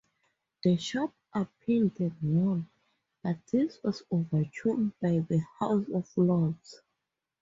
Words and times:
The 0.63 0.77
shop 0.77 1.13
appealed 1.31 1.99
and 1.99 2.15
won, 2.23 2.67
but 3.21 3.37
this 3.51 3.77
was 3.83 4.01
overturned 4.09 4.93
by 4.99 5.19
the 5.19 5.45
House 5.59 5.85
of 5.93 6.09
Lords. 6.17 6.81